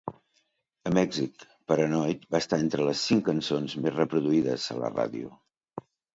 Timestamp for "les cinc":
2.89-3.23